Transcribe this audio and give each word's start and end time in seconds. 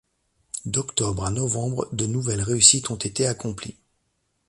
D'octobre 0.65 1.25
à 1.25 1.29
Novembre, 1.29 1.87
de 1.93 2.07
nouvelles 2.07 2.41
réussites 2.41 2.89
ont 2.89 2.95
été 2.95 3.27
accomplies. 3.27 3.77